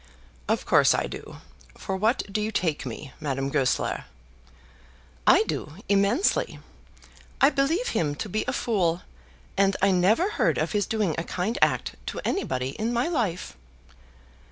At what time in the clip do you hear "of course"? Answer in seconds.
0.47-0.95